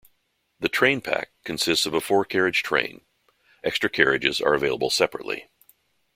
The 0.59 0.67
"train 0.67 1.01
pack" 1.01 1.29
consists 1.43 1.85
of 1.85 1.93
a 1.93 2.01
four-carriage 2.01 2.63
train; 2.63 3.05
extra 3.63 3.87
carriages 3.87 4.41
are 4.41 4.55
available 4.55 4.89
separately. 4.89 5.47